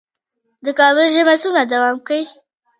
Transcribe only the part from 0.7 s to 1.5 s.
کابل ژمی